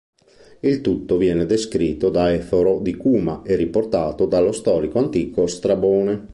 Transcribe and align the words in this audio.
Il 0.61 0.81
tutto 0.81 1.17
viene 1.17 1.45
descritto 1.45 2.09
da 2.09 2.33
Eforo 2.33 2.79
di 2.79 2.95
Cuma 2.97 3.43
e 3.43 3.55
riportato 3.55 4.25
dallo 4.25 4.51
storico 4.51 4.97
antico 4.97 5.45
Strabone. 5.45 6.27